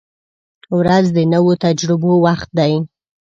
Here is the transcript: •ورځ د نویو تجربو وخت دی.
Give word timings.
•ورځ 0.77 1.05
د 1.17 1.19
نویو 1.33 1.59
تجربو 1.65 2.11
وخت 2.25 2.49
دی. 2.59 2.73